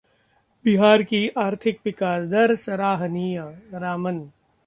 [0.65, 3.39] बिहार की आर्थिक विकास दर सराहनीय:
[3.75, 4.19] रामन